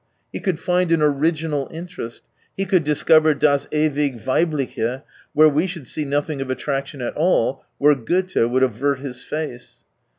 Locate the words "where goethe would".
7.77-8.63